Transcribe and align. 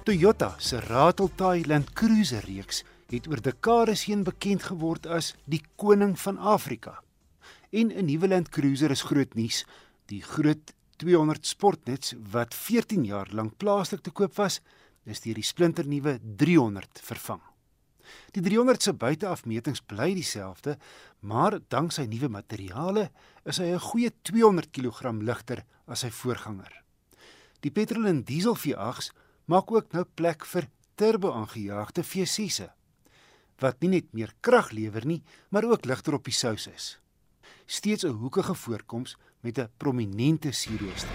Toyota 0.00 0.54
se 0.58 0.78
Rateltaai 0.80 1.66
Land 1.68 1.90
Cruiser 1.92 2.44
reeks 2.48 2.78
het 3.12 3.26
oor 3.28 3.42
dekades 3.44 4.06
heen 4.08 4.22
bekend 4.24 4.62
geword 4.70 5.04
as 5.04 5.34
die 5.44 5.60
koning 5.76 6.14
van 6.22 6.38
Afrika. 6.38 7.02
En 7.70 7.92
'n 7.92 8.06
nuwe 8.06 8.28
Land 8.28 8.48
Cruiser 8.48 8.90
is 8.90 9.02
groot 9.02 9.34
nuus. 9.34 9.66
Die 10.06 10.22
groot 10.22 10.72
200 10.96 11.46
Sportnets 11.46 12.14
wat 12.32 12.54
14 12.54 13.04
jaar 13.04 13.28
lank 13.30 13.56
plaaslik 13.56 14.00
te 14.00 14.10
koop 14.10 14.34
was, 14.36 14.60
is 15.04 15.20
deur 15.20 15.34
die 15.34 15.44
splinternuwe 15.44 16.18
300 16.36 17.00
vervang. 17.02 17.42
Die 18.32 18.42
300 18.42 18.82
se 18.82 18.92
buiteafmetings 18.92 19.80
bly 19.80 20.14
dieselfde, 20.14 20.78
maar 21.20 21.60
dank 21.68 21.92
sy 21.92 22.06
nuwe 22.06 22.28
materiale 22.28 23.10
is 23.44 23.58
hy 23.58 23.74
'n 23.74 23.78
goeie 23.78 24.10
200 24.22 24.70
kg 24.70 25.20
ligter 25.20 25.64
as 25.86 26.00
sy 26.00 26.10
voorganger. 26.10 26.82
Die 27.60 27.70
petrol 27.70 28.06
en 28.06 28.22
diesel 28.22 28.56
V8s 28.56 29.12
maak 29.50 29.72
ook 29.74 29.90
nou 29.96 30.04
plek 30.14 30.44
vir 30.46 30.68
turbo-aangejaagde 31.00 32.04
V6se 32.06 32.68
wat 33.60 33.82
nie 33.82 33.90
net 33.96 34.06
meer 34.16 34.30
krag 34.40 34.70
lewer 34.72 35.04
nie, 35.04 35.18
maar 35.52 35.66
ook 35.68 35.84
ligter 35.84 36.14
op 36.16 36.24
die 36.24 36.32
sous 36.32 36.64
is. 36.70 36.86
Steeds 37.66 38.04
'n 38.04 38.16
hoekige 38.22 38.54
voorkoms 38.54 39.16
met 39.42 39.58
'n 39.58 39.68
prominente 39.76 40.52
sierrooster. 40.52 41.10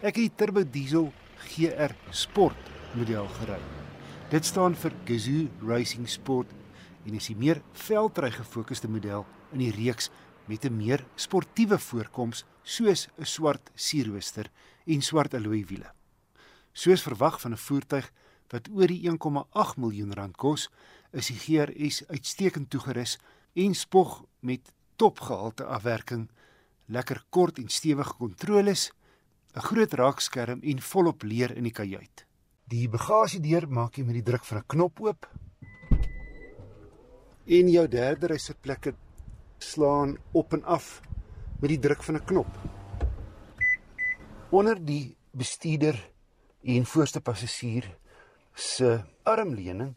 Ek 0.00 0.16
het 0.16 0.36
turbo 0.36 0.64
diesel 0.64 1.12
GR 1.36 1.92
Sport 2.10 2.56
model 2.94 3.28
gery. 3.28 3.60
Dit 4.30 4.44
staan 4.44 4.74
vir 4.74 4.92
Gazoo 5.04 5.48
Racing 5.66 6.08
Sport 6.08 6.48
en 7.04 7.14
is 7.14 7.26
die 7.26 7.36
meer 7.36 7.62
veldry 7.72 8.30
gefokusde 8.30 8.88
model 8.88 9.26
in 9.52 9.58
die 9.58 9.72
reeks 9.72 10.10
met 10.46 10.64
'n 10.64 10.76
meer 10.76 11.04
sportiewe 11.16 11.78
voorkoms 11.78 12.44
soos 12.64 13.08
'n 13.18 13.24
swart 13.24 13.70
sierrooster 13.74 14.50
en 14.86 15.02
swart 15.02 15.34
alloy 15.34 15.64
wiele. 15.68 15.92
Soos 16.72 17.02
verwag 17.02 17.40
van 17.40 17.52
'n 17.52 17.64
voertuig 17.66 18.10
wat 18.50 18.68
oor 18.68 18.86
die 18.86 19.08
1,8 19.08 19.76
miljoen 19.76 20.12
rand 20.12 20.36
kos, 20.36 20.70
is 21.12 21.26
die 21.26 21.38
GRS 21.38 22.02
uitstekend 22.08 22.70
toegerus 22.70 23.18
en 23.54 23.74
spog 23.74 24.24
met 24.40 24.72
topgehalte 24.96 25.64
afwerking, 25.64 26.28
lekker 26.86 27.24
kort 27.30 27.58
en 27.58 27.68
stewige 27.68 28.14
kontroles, 28.14 28.92
'n 29.54 29.60
groot 29.60 29.92
raakskerm 29.92 30.60
en 30.62 30.80
volop 30.80 31.22
leer 31.22 31.56
in 31.56 31.62
die 31.62 31.72
kajuit. 31.72 32.26
Die 32.66 32.88
bagasiedeur 32.88 33.68
maak 33.68 33.96
jy 33.96 34.04
met 34.04 34.14
die 34.14 34.22
druk 34.22 34.44
van 34.44 34.58
'n 34.58 34.66
knop 34.66 35.00
oop. 35.00 35.28
En 37.46 37.68
jou 37.68 37.88
derde 37.88 38.26
ry 38.26 38.38
sitplekke 38.38 38.94
slaan 39.58 40.16
op 40.32 40.52
en 40.52 40.64
af 40.64 41.02
met 41.60 41.70
die 41.70 41.78
druk 41.78 42.02
van 42.02 42.16
'n 42.16 42.24
knop. 42.24 42.52
Onder 44.50 44.84
die 44.84 45.16
bestuurder 45.30 46.10
en 46.62 46.86
voorste 46.86 47.20
passasier 47.20 47.96
se 48.54 49.04
armleuning 49.22 49.94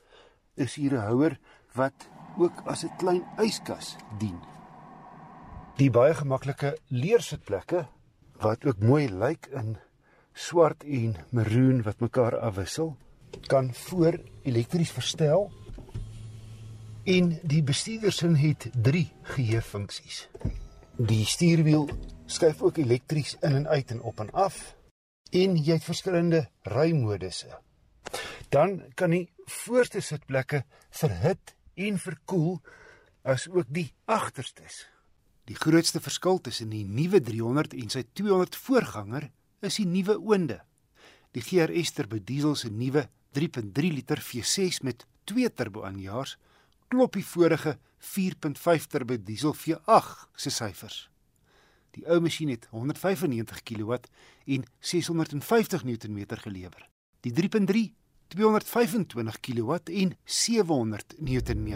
is 0.56 0.76
hier 0.76 0.94
'n 0.94 1.06
houer 1.08 1.40
wat 1.74 2.10
ook 2.38 2.62
as 2.66 2.84
'n 2.84 2.96
klein 2.98 3.24
yskas 3.38 3.96
dien. 4.20 4.40
Die 5.78 5.92
baie 5.92 6.14
gemaklike 6.14 6.78
leersitplekke 6.88 7.88
wat 8.40 8.66
ook 8.66 8.80
mooi 8.80 9.10
lyk 9.10 9.46
in 9.46 9.78
swart 10.34 10.84
en 10.84 11.16
maroon 11.30 11.82
wat 11.82 12.00
mekaar 12.00 12.40
afwissel, 12.40 12.98
kan 13.48 13.74
voor 13.74 14.20
elektries 14.44 14.92
verstel 14.92 15.52
En 17.08 17.40
die 17.44 17.64
bestuurdersin 17.64 18.36
het 18.36 18.68
3 18.84 19.12
geheuefunksies. 19.22 20.28
Die 20.98 21.28
stuurwiel 21.30 21.84
skuif 22.26 22.62
ook 22.66 22.80
elektries 22.81 23.36
in 23.45 23.53
en 23.53 23.67
uit 23.67 23.92
en 23.94 24.00
op 24.02 24.20
en 24.20 24.31
af 24.34 24.56
en 25.30 25.54
jy 25.54 25.76
het 25.76 25.84
verskillende 25.86 26.39
rymodisse. 26.73 27.60
Dan 28.49 28.80
kan 28.98 29.14
die 29.14 29.27
voorste 29.45 30.02
sitplekke 30.02 30.64
verhit 30.89 31.54
en 31.76 31.99
verkoel 32.02 32.58
as 33.22 33.45
ook 33.45 33.70
die 33.70 33.92
agterstes. 34.10 34.88
Die 35.45 35.60
grootste 35.60 36.02
verskil 36.02 36.42
tussen 36.42 36.73
die 36.73 36.82
nuwe 36.82 37.22
300 37.22 37.77
en 37.77 37.93
sy 37.93 38.02
200 38.17 38.58
voorganger 38.58 39.30
is 39.61 39.77
die 39.77 39.86
nuwe 39.86 40.17
oonde. 40.17 40.64
Die 41.38 41.45
GRS 41.45 41.93
turbo 41.93 42.17
diesel 42.17 42.58
se 42.58 42.73
nuwe 42.73 43.05
3.3 43.38 43.93
liter 43.93 44.17
V6 44.17 44.82
met 44.82 45.05
2 45.30 45.54
turbo 45.54 45.86
aanjaars 45.86 46.39
klop 46.87 47.14
die 47.14 47.25
vorige 47.25 47.77
4.5 47.99 48.87
turbo 48.87 49.17
diesel 49.20 49.55
V8 49.55 50.27
se 50.36 50.52
syfers. 50.53 51.08
Die 51.95 52.05
ou 52.08 52.20
masjien 52.23 52.52
het 52.53 52.67
195 52.71 53.64
kW 53.65 53.98
en 54.45 54.65
650 54.80 55.83
Nm 55.83 56.20
gelewer. 56.43 56.87
Die 57.25 57.33
3.3 57.33 57.89
225 58.27 59.39
kW 59.39 59.80
en 59.86 60.15
700 60.23 61.15
Nm. 61.20 61.75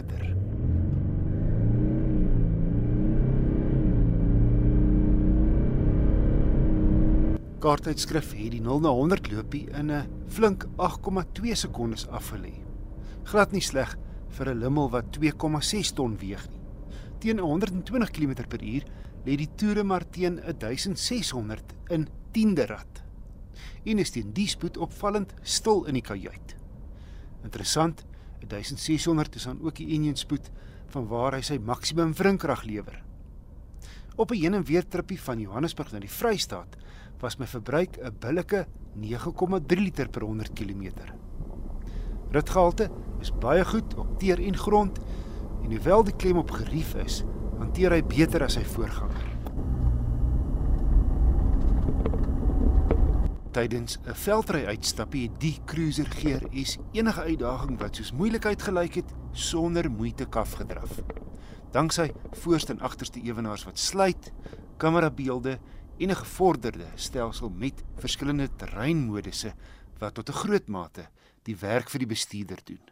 Kaartuitskrif 7.62 8.32
het 8.34 8.50
die 8.56 8.60
0 8.60 8.80
na 8.82 8.90
100 8.90 9.30
loopie 9.30 9.68
in 9.70 9.90
'n 9.90 10.08
flink 10.26 10.66
8,2 10.76 11.54
sekondes 11.54 12.06
afgelê. 12.08 12.54
Glad 13.24 13.52
nie 13.52 13.62
sleg 13.62 13.96
vir 14.32 14.48
'n 14.48 14.58
lummel 14.58 14.90
wat 14.90 15.12
2,6 15.12 15.92
ton 15.94 16.16
weeg 16.18 16.48
nie. 16.50 16.60
Teen 17.18 17.38
120 17.38 18.10
km/h 18.10 18.84
lê 19.24 19.36
die 19.36 19.50
toere 19.56 19.84
maar 19.84 20.04
teen 20.10 20.40
1600 20.58 21.74
in 21.88 22.08
10de 22.32 22.66
rad. 22.66 23.02
En 23.84 23.98
is 23.98 24.10
teen 24.10 24.32
die 24.32 24.48
spoed 24.48 24.76
opvallend 24.76 25.34
stil 25.42 25.84
in 25.84 25.94
die 25.94 26.02
kajuit. 26.02 26.56
Interessant, 27.42 28.04
1600 28.48 29.34
is 29.34 29.44
dan 29.44 29.60
ook 29.62 29.76
die 29.76 29.94
enjin 29.94 30.16
spoed 30.16 30.50
van 30.86 31.06
waar 31.06 31.32
hy 31.32 31.40
sy 31.40 31.58
maksimum 31.58 32.12
wrinkrag 32.12 32.64
lewer. 32.64 33.02
Op 34.16 34.30
'n 34.30 34.36
heen 34.36 34.54
en 34.54 34.64
weer 34.64 34.88
tripie 34.88 35.20
van 35.20 35.40
Johannesburg 35.40 35.92
na 35.92 35.98
die 35.98 36.10
Vrystaat 36.10 36.76
was 37.20 37.38
my 37.38 37.46
verbruik 37.46 37.98
'n 37.98 38.16
billike 38.18 38.66
9,3 38.94 39.80
liter 39.80 40.08
per 40.08 40.22
100 40.22 40.52
km. 40.52 41.21
Ritgehalte 42.32 42.88
is 43.20 43.32
baie 43.42 43.64
goed 43.64 43.94
op 44.00 44.14
teer 44.18 44.40
en 44.40 44.56
grond 44.56 44.98
en 45.62 45.70
hoewel 45.70 46.04
die 46.04 46.16
klem 46.16 46.38
op 46.40 46.50
gerief 46.50 46.94
is, 47.04 47.20
hanteer 47.58 47.92
hy 47.92 48.00
beter 48.08 48.42
as 48.46 48.56
sy 48.56 48.62
voorganger. 48.72 49.28
Tydens 53.52 53.98
'n 54.08 54.16
veldry 54.16 54.64
uitstappie 54.64 55.28
het 55.28 55.40
die 55.40 55.58
cruiser 55.66 56.08
GRS 56.08 56.78
enige 56.92 57.20
uitdaging 57.20 57.78
wat 57.78 57.96
soos 57.96 58.12
moeilikheid 58.12 58.62
gelyk 58.62 58.94
het 58.94 59.12
sonder 59.32 59.90
moeite 59.90 60.24
kaf 60.24 60.52
gedraf. 60.52 61.02
Danksy 61.70 62.12
voorste 62.32 62.72
en 62.72 62.80
agterste 62.80 63.20
ewenaars 63.20 63.64
wat 63.64 63.78
sluit, 63.78 64.32
kamerabeelde 64.78 65.58
en 65.98 66.08
'n 66.08 66.14
gevorderde 66.14 66.86
stelsel 66.94 67.50
met 67.50 67.84
verskillende 67.96 68.48
terreinmodusse 68.56 69.52
wat 70.02 70.14
tot 70.18 70.28
'n 70.28 70.40
groot 70.42 70.68
mate 70.68 71.08
die 71.46 71.56
werk 71.56 71.90
vir 71.90 71.98
die 71.98 72.12
bestuurder 72.14 72.60
doen. 72.64 72.84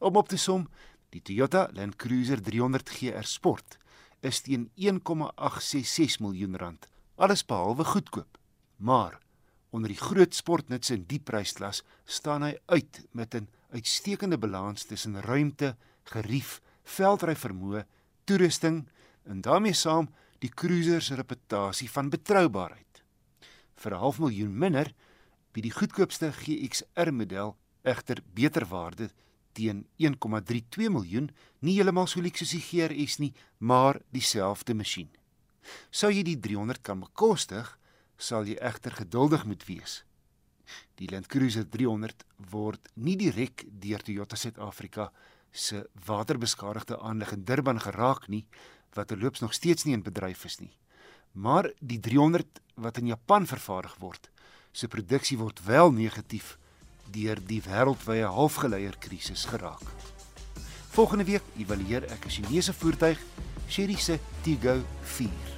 Om 0.00 0.16
op 0.16 0.28
te 0.28 0.36
som, 0.36 0.68
die 1.10 1.22
Toyota 1.22 1.68
Land 1.72 1.96
Cruiser 1.96 2.42
300 2.42 2.90
GR 2.90 3.24
Sport 3.24 3.78
is 4.20 4.40
teen 4.40 4.70
1,866 4.74 6.20
miljoen 6.20 6.56
rand, 6.56 6.88
alles 7.16 7.44
behalwe 7.44 7.84
goedkoop. 7.84 8.38
Maar 8.76 9.18
onder 9.70 9.88
die 9.88 10.00
groot 10.00 10.34
sportnuts 10.34 10.90
in 10.90 11.04
die 11.06 11.20
prysklas 11.20 11.82
staan 12.04 12.42
hy 12.42 12.54
uit 12.66 13.06
met 13.12 13.34
'n 13.34 13.48
uitstekende 13.70 14.38
balans 14.38 14.84
tussen 14.84 15.20
ruimte, 15.20 15.76
gerief, 16.04 16.60
veldry 16.84 17.34
vermoë, 17.36 17.84
toerusting 18.24 18.88
en 19.24 19.40
daarmee 19.40 19.74
saam 19.74 20.08
die 20.38 20.50
cruiser 20.50 21.02
se 21.02 21.14
reputasie 21.14 21.90
van 21.90 22.10
betroubaarheid. 22.10 23.02
Vir 23.76 23.92
'n 23.92 23.98
half 23.98 24.18
miljoen 24.18 24.58
minder 24.58 24.92
bied 25.56 25.70
die 25.70 25.72
goedkoopste 25.72 26.34
GXR 26.36 27.08
model 27.16 27.54
egter 27.88 28.20
beter 28.36 28.66
waarde 28.68 29.08
teen 29.56 29.86
1,32 29.96 30.90
miljoen, 30.92 31.30
nie 31.64 31.78
heeltemal 31.78 32.08
so 32.10 32.20
lyk 32.20 32.36
soos 32.36 32.52
die 32.52 32.60
GRS 32.60 33.16
nie, 33.22 33.30
maar 33.56 34.02
dieselfde 34.12 34.76
masjien. 34.76 35.08
Sou 35.88 36.10
jy 36.12 36.26
die 36.28 36.36
300 36.36 36.82
kan 36.84 37.00
bekostig, 37.00 37.70
sal 38.20 38.44
jy 38.44 38.58
egter 38.60 38.98
geduldig 39.00 39.46
moet 39.48 39.64
wees. 39.64 40.02
Die 41.00 41.08
Land 41.08 41.30
Cruiser 41.32 41.64
300 41.64 42.26
word 42.52 42.92
nie 43.00 43.16
direk 43.16 43.64
deur 43.64 44.04
Toyota 44.04 44.36
Suid-Afrika 44.36 45.08
se 45.56 45.86
waterbeskadigde 46.04 47.00
aanleg 47.00 47.32
in 47.32 47.48
Durban 47.48 47.80
geraak 47.80 48.28
nie, 48.28 48.44
wat 48.92 49.08
terloops 49.08 49.40
nog 49.40 49.56
steeds 49.56 49.88
nie 49.88 49.96
in 49.96 50.04
bedryf 50.04 50.44
is 50.44 50.60
nie. 50.60 50.74
Maar 51.32 51.70
die 51.80 52.00
300 52.00 52.60
wat 52.76 53.00
in 53.00 53.08
Japan 53.08 53.48
vervaardig 53.48 53.96
word, 54.04 54.28
se 54.76 54.88
produksie 54.92 55.38
word 55.40 55.62
wel 55.64 55.92
negatief 55.92 56.56
deur 57.14 57.40
die 57.48 57.62
wêreldwye 57.64 58.28
halfgeleier-krisis 58.28 59.46
geraak. 59.48 59.84
Volgende 60.92 61.24
week 61.24 61.44
evalueer 61.56 62.04
ek 62.12 62.26
'n 62.26 62.30
Chinese 62.30 62.72
voertuig, 62.72 63.18
Chery 63.68 63.96
se 63.96 64.18
Tiggo 64.42 64.82
4. 65.02 65.55